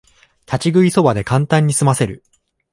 [0.47, 2.23] 立ち食いそばでカンタンにすませる